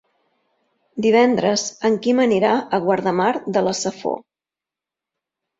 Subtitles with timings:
[1.05, 4.21] Divendres en Quim anirà a Guardamar de la Safor.